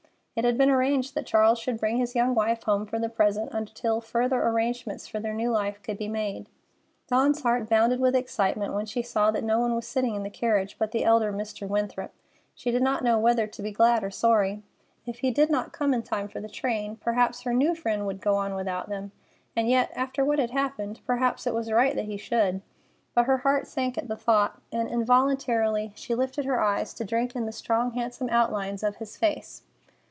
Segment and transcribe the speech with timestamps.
[0.33, 3.49] It had been arranged that Charles should bring his young wife home for the present
[3.51, 6.47] until further arrangements for their new life could be made.
[7.09, 10.29] Dawn's heart bounded with excitement when she saw that no one was sitting in the
[10.29, 11.67] carriage but the elder Mr.
[11.67, 12.13] Winthrop.
[12.55, 14.63] She did not know whether to be glad or sorry.
[15.05, 18.21] If he did not come in time for the train, perhaps her new friend would
[18.21, 19.11] go on without them,
[19.53, 22.61] and yet, after what had happened, perhaps it was right that he should.
[23.13, 27.35] But her heart sank at the thought, and involuntarily she lifted her eyes to drink
[27.35, 29.63] in the strong, handsome outlines of his face.